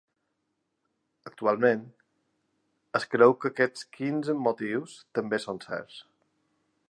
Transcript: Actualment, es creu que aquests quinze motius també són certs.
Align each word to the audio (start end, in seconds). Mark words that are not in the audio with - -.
Actualment, 1.31 1.83
es 3.01 3.05
creu 3.13 3.37
que 3.45 3.51
aquests 3.53 3.87
quinze 3.99 4.37
motius 4.47 4.99
també 5.19 5.43
són 5.45 5.63
certs. 5.69 6.01